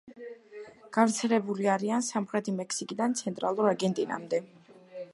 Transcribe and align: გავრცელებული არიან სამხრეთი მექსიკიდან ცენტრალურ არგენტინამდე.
გავრცელებული 0.97 1.69
არიან 1.75 2.07
სამხრეთი 2.09 2.57
მექსიკიდან 2.57 3.17
ცენტრალურ 3.23 3.73
არგენტინამდე. 3.75 4.43